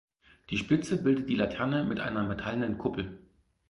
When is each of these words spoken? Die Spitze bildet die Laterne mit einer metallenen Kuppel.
Die 0.49 0.57
Spitze 0.57 0.97
bildet 1.03 1.29
die 1.29 1.35
Laterne 1.35 1.83
mit 1.83 1.99
einer 1.99 2.23
metallenen 2.23 2.79
Kuppel. 2.79 3.19